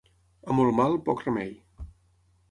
[0.53, 1.51] A molt mal, poc remei.